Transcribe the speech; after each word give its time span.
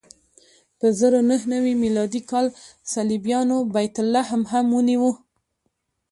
په 0.79 0.87
زر 0.99 1.13
نهه 1.29 1.45
نوې 1.53 1.73
میلادي 1.83 2.21
کال 2.31 2.45
صلیبیانو 2.93 3.57
بیت 3.73 3.95
لحم 4.13 4.41
هم 4.51 4.65
ونیو. 4.75 5.03